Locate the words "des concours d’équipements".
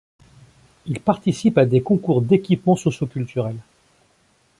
1.67-2.75